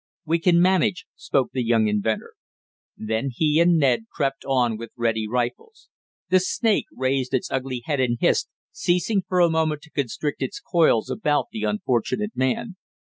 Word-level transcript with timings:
"We 0.25 0.39
can 0.39 0.59
manage," 0.59 1.05
spoke 1.15 1.51
the 1.53 1.63
young 1.63 1.87
inventor. 1.87 2.33
Then 2.97 3.29
he 3.31 3.59
and 3.59 3.77
Ned 3.77 4.07
crept 4.11 4.43
on 4.43 4.75
with 4.75 4.89
ready 4.97 5.27
rifles. 5.27 5.89
The 6.29 6.39
snake 6.39 6.87
raised 6.91 7.35
its 7.35 7.51
ugly 7.51 7.83
head 7.85 7.99
and 7.99 8.17
hissed, 8.19 8.49
ceasing 8.71 9.21
for 9.27 9.39
a 9.39 9.47
moment 9.47 9.83
to 9.83 9.91
constrict 9.91 10.41
its 10.41 10.59
coils 10.59 11.11
about 11.11 11.49
the 11.51 11.65
unfortunate 11.65 12.31
man. 12.35 12.77